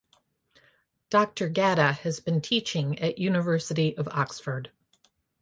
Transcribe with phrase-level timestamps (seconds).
[1.11, 4.71] Dr Gada has been teaching at University of Oxford.